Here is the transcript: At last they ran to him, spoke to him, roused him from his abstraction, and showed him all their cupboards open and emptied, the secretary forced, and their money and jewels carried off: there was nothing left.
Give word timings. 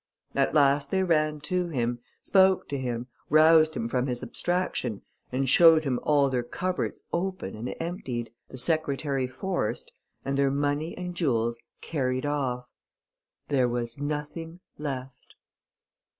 At 0.33 0.55
last 0.55 0.89
they 0.89 1.03
ran 1.03 1.41
to 1.41 1.67
him, 1.67 1.99
spoke 2.23 2.67
to 2.69 2.77
him, 2.79 3.05
roused 3.29 3.75
him 3.77 3.87
from 3.87 4.07
his 4.07 4.23
abstraction, 4.23 5.03
and 5.31 5.47
showed 5.47 5.83
him 5.83 5.99
all 6.01 6.27
their 6.27 6.41
cupboards 6.41 7.03
open 7.13 7.53
and 7.55 7.75
emptied, 7.79 8.31
the 8.49 8.57
secretary 8.57 9.27
forced, 9.27 9.91
and 10.25 10.39
their 10.39 10.49
money 10.49 10.97
and 10.97 11.13
jewels 11.13 11.59
carried 11.81 12.25
off: 12.25 12.65
there 13.49 13.69
was 13.69 13.99
nothing 14.01 14.59
left. 14.79 15.35